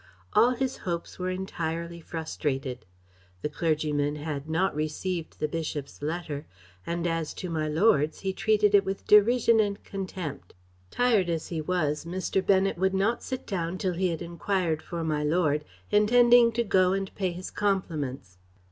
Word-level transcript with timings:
All 0.33 0.49
his 0.55 0.77
hopes 0.77 1.19
were 1.19 1.29
entirely 1.29 2.01
frustrated; 2.01 2.87
the 3.43 3.49
clergyman 3.49 4.15
had 4.15 4.49
not 4.49 4.73
received 4.73 5.37
the 5.39 5.47
bishop's 5.47 6.01
letter, 6.01 6.47
and 6.87 7.05
as 7.05 7.35
to 7.35 7.51
my 7.51 7.67
lord's 7.67 8.21
he 8.21 8.33
treated 8.33 8.73
it 8.73 8.83
with 8.83 9.05
derision 9.05 9.59
and 9.59 9.83
contempt. 9.83 10.55
Tired 10.89 11.29
as 11.29 11.49
he 11.49 11.61
was, 11.61 12.03
Mr. 12.03 12.43
Bennet 12.43 12.79
would 12.79 12.95
not 12.95 13.21
sit 13.21 13.45
down 13.45 13.77
till 13.77 13.93
he 13.93 14.07
had 14.07 14.23
enquired 14.23 14.81
for 14.81 15.03
my 15.03 15.23
lord, 15.23 15.63
intending 15.91 16.51
to 16.53 16.63
go 16.63 16.93
and 16.93 17.13
pay 17.13 17.29
his 17.31 17.51
compliments. 17.51 18.39